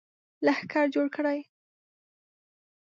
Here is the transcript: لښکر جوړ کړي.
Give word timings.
لښکر 0.45 0.85
جوړ 0.93 1.07
کړي. 1.15 1.39